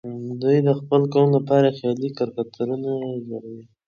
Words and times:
دوی 0.41 0.57
د 0.67 0.69
خپل 0.79 1.01
قوم 1.13 1.29
لپاره 1.37 1.75
خيالي 1.77 2.09
کرکټرونه 2.17 2.91
جوړوي. 3.27 3.63